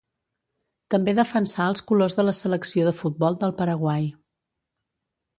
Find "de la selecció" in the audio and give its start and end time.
2.19-2.87